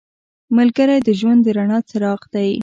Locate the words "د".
1.07-1.09, 1.43-1.47